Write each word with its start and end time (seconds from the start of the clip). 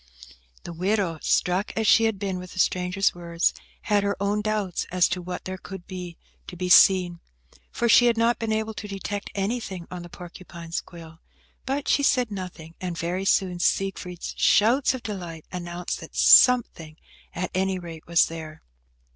The 0.63 0.73
widow, 0.73 1.19
struck 1.21 1.71
as 1.75 1.85
she 1.85 2.05
had 2.05 2.17
been 2.17 2.39
with 2.39 2.53
the 2.53 2.59
stranger's 2.59 3.13
words, 3.13 3.53
had 3.83 4.03
her 4.03 4.17
own 4.19 4.41
doubts 4.41 4.87
as 4.91 5.07
to 5.09 5.21
what 5.21 5.45
there 5.45 5.59
could 5.59 5.85
be 5.85 6.17
to 6.47 6.57
be 6.57 6.69
seen, 6.69 7.19
for 7.71 7.87
she 7.87 8.07
had 8.07 8.17
not 8.17 8.39
been 8.39 8.51
able 8.51 8.73
to 8.73 8.87
detect 8.87 9.29
anything 9.35 9.85
on 9.91 10.01
the 10.01 10.09
porcupine's 10.09 10.81
quill, 10.81 11.19
but 11.67 11.87
she 11.87 12.01
said 12.01 12.31
nothing, 12.31 12.73
and 12.81 12.97
very 12.97 13.25
soon 13.25 13.59
Siegfried's 13.59 14.33
shouts 14.39 14.95
of 14.95 15.03
delight 15.03 15.45
announced 15.51 15.99
that 15.99 16.15
something, 16.15 16.97
at 17.35 17.51
any 17.53 17.77
rate, 17.77 18.07
was 18.07 18.25
there. 18.25 18.63